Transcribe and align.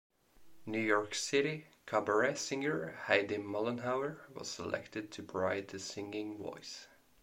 New 0.65 0.79
York 0.79 1.13
City 1.13 1.67
cabaret 1.85 2.33
singer 2.33 2.93
Heidi 3.05 3.37
Mollenhauer 3.37 4.17
was 4.33 4.49
selected 4.49 5.11
to 5.11 5.21
provide 5.21 5.67
the 5.67 5.77
singing 5.77 6.39
voice. 6.39 6.87